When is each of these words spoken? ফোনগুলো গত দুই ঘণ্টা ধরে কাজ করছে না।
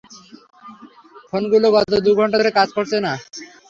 ফোনগুলো 1.29 1.67
গত 1.75 1.91
দুই 2.05 2.13
ঘণ্টা 2.19 2.37
ধরে 2.39 2.51
কাজ 2.57 2.69
করছে 2.77 2.97
না। 3.05 3.13